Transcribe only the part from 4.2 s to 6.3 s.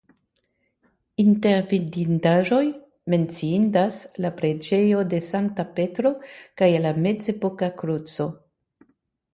la preĝejo de Sankta Petro